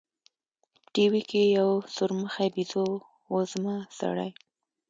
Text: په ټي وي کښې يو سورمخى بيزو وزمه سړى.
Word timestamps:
په 0.83 0.87
ټي 0.93 1.05
وي 1.11 1.21
کښې 1.29 1.43
يو 1.57 1.69
سورمخى 1.95 2.47
بيزو 2.53 2.85
وزمه 3.33 3.75
سړى. 3.99 4.29